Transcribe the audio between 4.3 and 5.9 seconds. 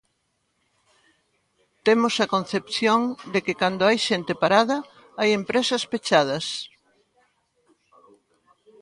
parada hai empresas